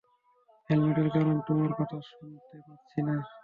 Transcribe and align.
হেলমেটের 0.69 1.09
কারণে 1.09 1.41
তোমার 1.47 1.71
কথা 1.73 1.97
শুনতে 2.09 2.57
পাচ্ছি 2.67 2.99
না। 3.01 3.15